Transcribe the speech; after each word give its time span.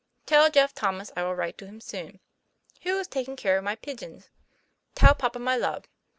Tell 0.25 0.49
Jeff 0.49 0.73
Thomas 0.73 1.11
I 1.15 1.21
will 1.21 1.35
write 1.35 1.59
to 1.59 1.67
him 1.67 1.79
soon. 1.79 2.21
Who 2.81 2.97
is 2.97 3.07
tak 3.07 3.27
in 3.27 3.35
care 3.35 3.59
of 3.59 3.63
my 3.63 3.75
pijins? 3.75 4.29
Tell 4.95 5.13
papa 5.13 5.37
my 5.37 5.55
love. 5.55 5.83